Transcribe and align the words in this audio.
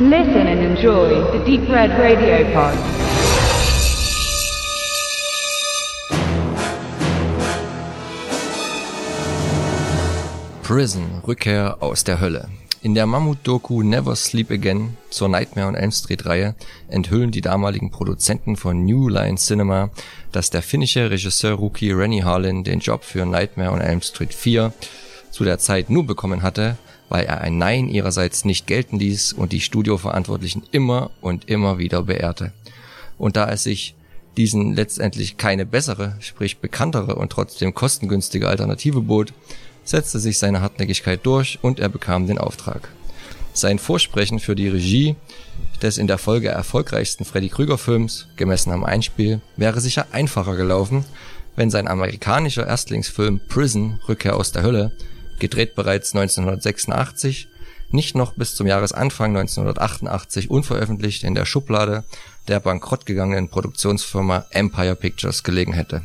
Listen 0.00 0.46
and 0.46 0.60
enjoy 0.60 1.08
the 1.32 1.44
Deep 1.44 1.68
Red 1.68 1.90
Radio 1.98 2.44
Pod. 2.54 2.72
Prison, 10.62 11.20
Rückkehr 11.26 11.78
aus 11.80 12.04
der 12.04 12.20
Hölle. 12.20 12.48
In 12.80 12.94
der 12.94 13.06
Mammut-Doku 13.06 13.82
Never 13.82 14.14
Sleep 14.14 14.52
Again 14.52 14.96
zur 15.10 15.28
Nightmare 15.28 15.66
on 15.66 15.74
Elm 15.74 15.90
Street 15.90 16.24
Reihe 16.26 16.54
enthüllen 16.88 17.32
die 17.32 17.40
damaligen 17.40 17.90
Produzenten 17.90 18.54
von 18.54 18.84
New 18.84 19.08
Line 19.08 19.34
Cinema, 19.36 19.90
dass 20.30 20.50
der 20.50 20.62
finnische 20.62 21.10
Regisseur-Rookie 21.10 21.90
Rennie 21.90 22.22
Harlin 22.22 22.62
den 22.62 22.78
Job 22.78 23.02
für 23.02 23.26
Nightmare 23.26 23.72
on 23.72 23.80
Elm 23.80 24.00
Street 24.02 24.32
4 24.32 24.72
zu 25.32 25.42
der 25.42 25.58
Zeit 25.58 25.90
nur 25.90 26.06
bekommen 26.06 26.42
hatte, 26.42 26.76
weil 27.08 27.24
er 27.24 27.40
ein 27.40 27.58
Nein 27.58 27.88
ihrerseits 27.88 28.44
nicht 28.44 28.66
gelten 28.66 28.98
ließ 28.98 29.32
und 29.32 29.52
die 29.52 29.60
Studioverantwortlichen 29.60 30.62
immer 30.72 31.10
und 31.20 31.48
immer 31.48 31.78
wieder 31.78 32.02
beehrte. 32.02 32.52
Und 33.18 33.36
da 33.36 33.50
es 33.50 33.64
sich 33.64 33.94
diesen 34.36 34.74
letztendlich 34.74 35.36
keine 35.36 35.66
bessere, 35.66 36.16
sprich 36.20 36.58
bekanntere 36.58 37.16
und 37.16 37.32
trotzdem 37.32 37.74
kostengünstige 37.74 38.48
Alternative 38.48 39.00
bot, 39.00 39.32
setzte 39.84 40.20
sich 40.20 40.38
seine 40.38 40.60
Hartnäckigkeit 40.60 41.20
durch 41.24 41.58
und 41.62 41.80
er 41.80 41.88
bekam 41.88 42.26
den 42.26 42.38
Auftrag. 42.38 42.90
Sein 43.52 43.78
Vorsprechen 43.78 44.38
für 44.38 44.54
die 44.54 44.68
Regie 44.68 45.16
des 45.82 45.98
in 45.98 46.06
der 46.06 46.18
Folge 46.18 46.48
erfolgreichsten 46.48 47.24
Freddy 47.24 47.48
Krüger 47.48 47.78
Films, 47.78 48.28
gemessen 48.36 48.72
am 48.72 48.84
Einspiel, 48.84 49.40
wäre 49.56 49.80
sicher 49.80 50.06
einfacher 50.12 50.56
gelaufen, 50.56 51.04
wenn 51.56 51.70
sein 51.70 51.88
amerikanischer 51.88 52.66
Erstlingsfilm 52.66 53.40
Prison, 53.48 53.98
Rückkehr 54.08 54.36
aus 54.36 54.52
der 54.52 54.62
Hölle, 54.62 54.92
gedreht 55.38 55.74
bereits 55.74 56.14
1986, 56.14 57.48
nicht 57.90 58.14
noch 58.14 58.34
bis 58.34 58.54
zum 58.54 58.66
Jahresanfang 58.66 59.36
1988 59.36 60.50
unveröffentlicht 60.50 61.24
in 61.24 61.34
der 61.34 61.46
Schublade 61.46 62.04
der 62.46 62.60
bankrottgegangenen 62.60 63.48
Produktionsfirma 63.48 64.46
Empire 64.50 64.96
Pictures 64.96 65.42
gelegen 65.42 65.72
hätte. 65.72 66.02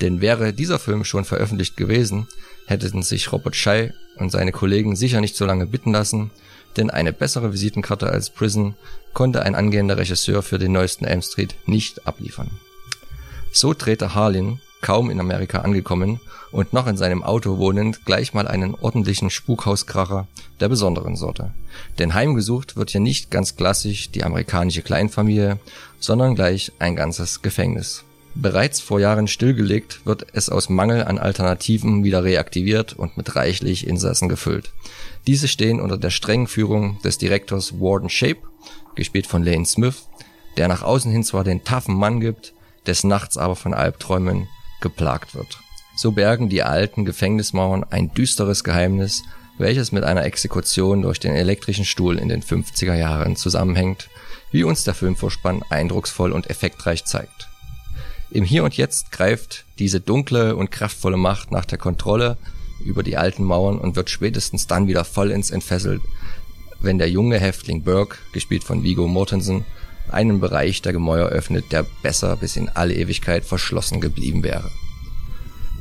Denn 0.00 0.20
wäre 0.20 0.52
dieser 0.52 0.78
Film 0.78 1.04
schon 1.04 1.24
veröffentlicht 1.24 1.76
gewesen, 1.76 2.28
hätten 2.66 3.02
sich 3.02 3.32
Robert 3.32 3.56
Schei 3.56 3.92
und 4.16 4.30
seine 4.30 4.52
Kollegen 4.52 4.96
sicher 4.96 5.20
nicht 5.20 5.36
so 5.36 5.46
lange 5.46 5.66
bitten 5.66 5.92
lassen, 5.92 6.30
denn 6.76 6.90
eine 6.90 7.12
bessere 7.12 7.52
Visitenkarte 7.52 8.08
als 8.08 8.30
Prison 8.30 8.74
konnte 9.12 9.42
ein 9.42 9.54
angehender 9.54 9.96
Regisseur 9.96 10.42
für 10.42 10.58
den 10.58 10.72
neuesten 10.72 11.04
Elm 11.04 11.22
Street 11.22 11.54
nicht 11.66 12.06
abliefern. 12.06 12.50
So 13.52 13.74
drehte 13.74 14.14
Harlin, 14.14 14.60
kaum 14.80 15.10
in 15.10 15.20
Amerika 15.20 15.60
angekommen 15.60 16.20
und 16.50 16.72
noch 16.72 16.86
in 16.86 16.96
seinem 16.96 17.22
Auto 17.22 17.58
wohnend, 17.58 18.04
gleich 18.04 18.34
mal 18.34 18.48
einen 18.48 18.74
ordentlichen 18.74 19.30
Spukhauskracher 19.30 20.26
der 20.60 20.68
besonderen 20.68 21.16
Sorte. 21.16 21.52
Denn 21.98 22.14
heimgesucht 22.14 22.76
wird 22.76 22.90
hier 22.90 23.00
nicht 23.00 23.30
ganz 23.30 23.56
klassisch 23.56 24.10
die 24.10 24.24
amerikanische 24.24 24.82
Kleinfamilie, 24.82 25.58
sondern 25.98 26.34
gleich 26.34 26.72
ein 26.78 26.96
ganzes 26.96 27.42
Gefängnis. 27.42 28.04
Bereits 28.34 28.80
vor 28.80 29.00
Jahren 29.00 29.26
stillgelegt, 29.26 30.06
wird 30.06 30.26
es 30.32 30.48
aus 30.48 30.68
Mangel 30.68 31.02
an 31.04 31.18
Alternativen 31.18 32.04
wieder 32.04 32.22
reaktiviert 32.22 32.92
und 32.92 33.16
mit 33.16 33.34
reichlich 33.34 33.86
Insassen 33.86 34.28
gefüllt. 34.28 34.70
Diese 35.26 35.48
stehen 35.48 35.80
unter 35.80 35.98
der 35.98 36.10
strengen 36.10 36.46
Führung 36.46 37.00
des 37.02 37.18
Direktors 37.18 37.80
Warden 37.80 38.08
Shape, 38.08 38.40
gespielt 38.94 39.26
von 39.26 39.42
Lane 39.42 39.66
Smith, 39.66 40.06
der 40.56 40.68
nach 40.68 40.82
außen 40.82 41.10
hin 41.10 41.24
zwar 41.24 41.42
den 41.42 41.64
taffen 41.64 41.96
Mann 41.96 42.20
gibt, 42.20 42.52
des 42.86 43.02
Nachts 43.02 43.36
aber 43.36 43.56
von 43.56 43.74
Albträumen 43.74 44.48
geplagt 44.80 45.34
wird. 45.34 45.58
So 45.96 46.12
bergen 46.12 46.48
die 46.48 46.62
alten 46.62 47.04
Gefängnismauern 47.04 47.84
ein 47.84 48.12
düsteres 48.14 48.62
Geheimnis, 48.62 49.22
welches 49.58 49.90
mit 49.90 50.04
einer 50.04 50.24
Exekution 50.24 51.02
durch 51.02 51.18
den 51.18 51.34
elektrischen 51.34 51.84
Stuhl 51.84 52.18
in 52.18 52.28
den 52.28 52.42
50er 52.42 52.94
Jahren 52.94 53.36
zusammenhängt, 53.36 54.08
wie 54.52 54.64
uns 54.64 54.84
der 54.84 54.94
Filmvorspann 54.94 55.62
eindrucksvoll 55.68 56.32
und 56.32 56.48
effektreich 56.48 57.04
zeigt. 57.04 57.48
Im 58.30 58.44
Hier 58.44 58.62
und 58.62 58.76
Jetzt 58.76 59.10
greift 59.10 59.64
diese 59.78 60.00
dunkle 60.00 60.54
und 60.54 60.70
kraftvolle 60.70 61.16
Macht 61.16 61.50
nach 61.50 61.64
der 61.64 61.78
Kontrolle 61.78 62.36
über 62.84 63.02
die 63.02 63.16
alten 63.16 63.42
Mauern 63.42 63.78
und 63.78 63.96
wird 63.96 64.10
spätestens 64.10 64.66
dann 64.66 64.86
wieder 64.86 65.04
vollends 65.04 65.50
entfesselt, 65.50 66.02
wenn 66.80 66.98
der 66.98 67.10
junge 67.10 67.40
Häftling 67.40 67.82
Burke, 67.82 68.18
gespielt 68.32 68.64
von 68.64 68.84
Vigo 68.84 69.08
Mortensen, 69.08 69.64
einen 70.12 70.40
Bereich 70.40 70.82
der 70.82 70.92
Gemäuer 70.92 71.28
öffnet, 71.28 71.72
der 71.72 71.86
besser 72.02 72.36
bis 72.36 72.56
in 72.56 72.68
alle 72.68 72.94
Ewigkeit 72.94 73.44
verschlossen 73.44 74.00
geblieben 74.00 74.42
wäre. 74.42 74.70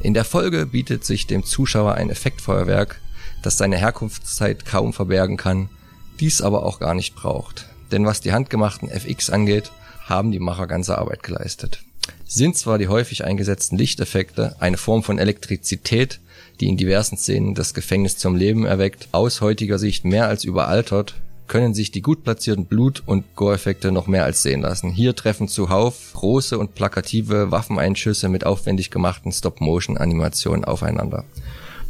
In 0.01 0.13
der 0.13 0.25
Folge 0.25 0.65
bietet 0.65 1.03
sich 1.05 1.27
dem 1.27 1.43
Zuschauer 1.43 1.95
ein 1.95 2.09
Effektfeuerwerk, 2.09 3.01
das 3.43 3.57
seine 3.57 3.77
Herkunftszeit 3.77 4.65
kaum 4.65 4.93
verbergen 4.93 5.37
kann, 5.37 5.69
dies 6.19 6.41
aber 6.41 6.63
auch 6.63 6.79
gar 6.79 6.93
nicht 6.93 7.15
braucht. 7.15 7.67
Denn 7.91 8.05
was 8.05 8.21
die 8.21 8.33
handgemachten 8.33 8.89
FX 8.89 9.29
angeht, 9.29 9.71
haben 10.05 10.31
die 10.31 10.39
Macher 10.39 10.67
ganze 10.67 10.97
Arbeit 10.97 11.23
geleistet 11.23 11.81
sind 12.27 12.57
zwar 12.57 12.77
die 12.77 12.87
häufig 12.87 13.23
eingesetzten 13.23 13.77
Lichteffekte 13.77 14.55
eine 14.59 14.77
Form 14.77 15.03
von 15.03 15.17
Elektrizität, 15.17 16.19
die 16.59 16.67
in 16.67 16.77
diversen 16.77 17.17
Szenen 17.17 17.55
das 17.55 17.73
Gefängnis 17.73 18.17
zum 18.17 18.35
Leben 18.35 18.65
erweckt, 18.65 19.07
aus 19.11 19.41
heutiger 19.41 19.79
Sicht 19.79 20.05
mehr 20.05 20.27
als 20.27 20.43
überaltert, 20.43 21.15
können 21.47 21.73
sich 21.73 21.91
die 21.91 22.01
gut 22.01 22.23
platzierten 22.23 22.65
Blut- 22.65 23.03
und 23.05 23.35
Gore-Effekte 23.35 23.91
noch 23.91 24.07
mehr 24.07 24.25
als 24.25 24.43
sehen 24.43 24.61
lassen. 24.61 24.91
Hier 24.91 25.15
treffen 25.15 25.47
zuhauf 25.47 26.11
große 26.13 26.57
und 26.57 26.75
plakative 26.75 27.51
Waffeneinschüsse 27.51 28.29
mit 28.29 28.45
aufwendig 28.45 28.91
gemachten 28.91 29.31
Stop-Motion-Animationen 29.31 30.65
aufeinander. 30.65 31.23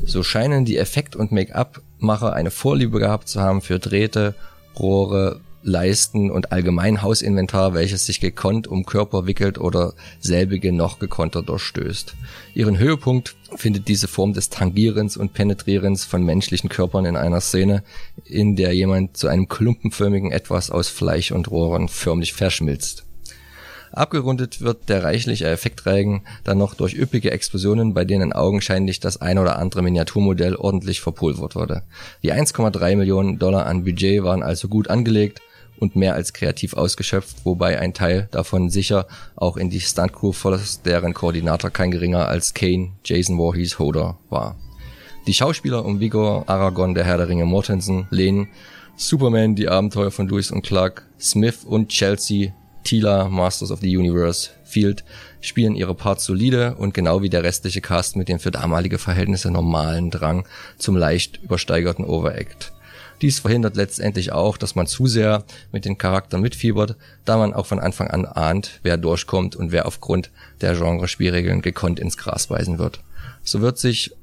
So 0.06 0.24
scheinen 0.24 0.66
die 0.66 0.78
Effekt- 0.78 1.16
und 1.16 1.32
Make-up-Macher 1.32 2.34
eine 2.34 2.52
Vorliebe 2.52 3.00
gehabt 3.00 3.28
zu 3.28 3.42
haben 3.42 3.62
für 3.62 3.80
Drähte, 3.80 4.36
Rohre, 4.78 5.40
Leisten 5.68 6.32
und 6.32 6.54
allgemein 6.54 7.02
Hausinventar, 7.02 7.74
welches 7.74 8.06
sich 8.06 8.22
gekonnt 8.22 8.68
um 8.68 8.86
Körper 8.86 9.28
wickelt 9.28 9.60
oder 9.60 9.94
selbige 10.20 10.72
noch 10.72 10.98
gekonnter 10.98 11.44
durchstößt. 11.44 12.16
Ihren 12.56 12.80
Höhepunkt 12.80 13.36
findet 13.56 13.90
diese 13.90 14.08
Form 14.08 14.32
des 14.32 14.50
Tangierens 14.50 15.18
und 15.18 15.34
Penetrierens 15.34 16.06
von 16.06 16.24
menschlichen 16.24 16.70
Körpern 16.70 17.04
in 17.04 17.18
einer 17.18 17.42
Szene, 17.42 17.84
in 18.24 18.56
der 18.56 18.74
jemand 18.74 19.18
zu 19.18 19.28
einem 19.28 19.50
klumpenförmigen 19.50 20.32
Etwas 20.32 20.72
aus 20.72 20.88
Fleisch 20.88 21.32
und 21.32 21.52
Rohren 21.52 21.90
förmlich 21.90 22.32
verschmilzt. 22.32 23.04
Abgerundet 23.92 24.62
wird 24.62 24.90
der 24.90 25.04
reichliche 25.04 25.48
Effektreigen 25.48 26.22
dann 26.44 26.58
noch 26.58 26.76
durch 26.76 26.94
üppige 26.94 27.32
Explosionen, 27.32 27.94
bei 27.94 28.06
denen 28.06 28.32
augenscheinlich 28.32 29.00
das 29.00 29.20
ein 29.22 29.38
oder 29.38 29.60
andere 29.60 29.82
Miniaturmodell 29.82 30.56
ordentlich 30.56 31.02
verpulvert 31.02 31.56
wurde. 31.56 31.84
Die 32.24 32.34
1,3 32.34 32.96
Millionen 32.96 33.40
Dollar 33.40 33.66
an 33.66 33.84
Budget 33.84 34.24
waren 34.24 34.44
also 34.44 34.68
gut 34.68 34.90
angelegt 34.90 35.42
und 35.78 35.96
mehr 35.96 36.16
als 36.16 36.34
kreativ 36.34 36.74
ausgeschöpft, 36.74 37.46
wobei 37.46 37.80
ein 37.80 37.94
Teil 37.94 38.28
davon 38.32 38.70
sicher 38.70 39.08
auch 39.36 39.58
in 39.58 39.70
die 39.70 39.80
Stuntcrew 39.80 40.32
floss, 40.32 40.82
deren 40.82 41.14
Koordinator 41.14 41.70
kein 41.70 41.92
geringer 41.92 42.28
als 42.28 42.54
Kane, 42.54 42.94
Jason 43.04 43.38
Voorhees 43.38 43.80
Hoder 43.80 44.18
war. 44.30 44.56
Die 45.28 45.34
Schauspieler 45.34 45.84
um 45.86 46.00
Vigor, 46.00 46.44
Aragorn, 46.48 46.94
der 46.94 47.04
Herr 47.04 47.18
der 47.18 47.28
Ringe 47.28 47.46
Mortensen, 47.46 48.08
Lehn, 48.12 48.48
Superman, 48.96 49.56
die 49.56 49.68
Abenteuer 49.68 50.10
von 50.10 50.28
Lewis 50.28 50.52
und 50.52 50.64
Clark, 50.64 51.06
Smith 51.20 51.66
und 51.66 51.90
Chelsea, 51.90 52.54
Tila, 52.84 53.28
Masters 53.28 53.70
of 53.70 53.82
the 53.82 53.98
Universe, 53.98 54.50
Field 54.64 55.04
spielen 55.42 55.76
ihre 55.76 55.96
Parts 55.96 56.26
solide 56.26 56.76
und 56.76 56.94
genau 56.94 57.22
wie 57.22 57.30
der 57.30 57.44
restliche 57.44 57.82
Cast 57.82 58.16
mit 58.16 58.30
dem 58.30 58.40
für 58.40 58.52
damalige 58.52 58.98
Verhältnisse 58.98 59.52
normalen 59.52 60.12
Drang 60.12 60.48
zum 60.78 60.96
leicht 60.96 61.42
übersteigerten 61.44 62.06
Overact. 62.06 62.74
Dies 63.22 63.40
verhindert 63.40 63.76
letztendlich 63.76 64.32
auch, 64.32 64.58
dass 64.58 64.76
man 64.76 64.86
zu 64.86 65.08
sehr 65.08 65.44
mit 65.72 65.86
den 65.86 65.98
Charakteren 65.98 66.42
mitfiebert, 66.42 66.96
da 67.26 67.38
man 67.38 67.54
auch 67.54 67.66
von 67.66 67.80
Anfang 67.80 68.08
an 68.08 68.26
ahnt, 68.26 68.80
wer 68.84 68.98
durchkommt 68.98 69.56
und 69.56 69.72
wer 69.72 69.88
aufgrund 69.88 70.32
der 70.62 70.76
Genrespielregeln 70.76 71.62
gekonnt 71.62 72.00
ins 72.00 72.18
Gras 72.18 72.48
beißen 72.48 72.78
wird. 72.78 73.02
So 73.44 73.62
wird 73.62 73.80
sich 73.80 74.16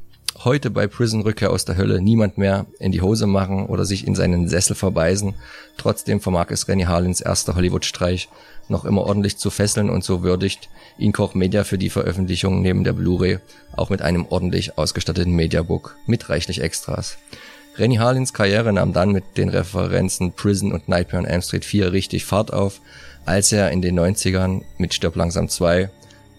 heute 0.43 0.71
bei 0.71 0.87
Prison 0.87 1.23
Rückkehr 1.23 1.51
aus 1.51 1.65
der 1.65 1.77
Hölle 1.77 2.01
niemand 2.01 2.39
mehr 2.39 2.67
in 2.79 2.93
die 2.93 3.01
Hose 3.01 3.27
machen 3.27 3.67
oder 3.67 3.85
sich 3.85 4.07
in 4.07 4.15
seinen 4.15 4.49
Sessel 4.49 4.75
verbeißen. 4.75 5.35
Trotzdem 5.77 6.21
vermag 6.21 6.51
es 6.51 6.69
Rennie 6.69 6.87
Harlins 6.87 7.21
erster 7.21 7.55
Hollywood-Streich 7.55 8.29
noch 8.69 8.85
immer 8.85 9.03
ordentlich 9.03 9.37
zu 9.37 9.51
fesseln 9.51 9.91
und 9.91 10.05
so 10.05 10.23
würdigt 10.23 10.69
ihn 10.99 11.13
Koch 11.13 11.35
Media 11.35 11.65
für 11.65 11.79
die 11.79 11.91
Veröffentlichung 11.91 12.63
neben 12.63 12.85
der 12.85 12.93
Blu-ray 12.93 13.39
auch 13.77 13.91
mit 13.91 14.03
einem 14.03 14.27
ordentlich 14.29 14.79
ausgestatteten 14.79 15.35
Mediabook 15.35 15.97
mit 16.07 16.29
reichlich 16.29 16.61
Extras. 16.61 17.19
Rennie 17.77 17.99
Harlins 17.99 18.33
Karriere 18.33 18.73
nahm 18.73 18.93
dann 18.93 19.11
mit 19.11 19.37
den 19.37 19.49
Referenzen 19.49 20.33
Prison 20.33 20.73
und 20.73 20.89
Nightmare 20.89 21.25
on 21.25 21.29
Elm 21.29 21.43
Street 21.43 21.65
4 21.65 21.93
richtig 21.93 22.25
Fahrt 22.25 22.53
auf, 22.53 22.81
als 23.25 23.51
er 23.51 23.73
in 23.73 23.83
den 23.83 23.99
90ern 23.99 24.63
mit 24.79 24.95
Stirb 24.95 25.17
langsam 25.17 25.49
2, 25.49 25.91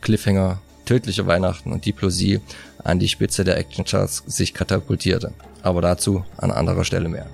Cliffhanger, 0.02 0.62
Tödliche 0.86 1.26
Weihnachten 1.26 1.72
und 1.72 1.86
Diplosie 1.86 2.40
an 2.84 3.00
die 3.00 3.10
Spitze 3.10 3.44
der 3.44 3.58
Actioncharts 3.58 4.24
sich 4.28 4.54
katapultierte. 4.54 5.34
Aber 5.64 5.82
dazu 5.82 6.24
an 6.38 6.52
anderer 6.52 6.86
Stelle 6.86 7.10
mehr. 7.10 7.26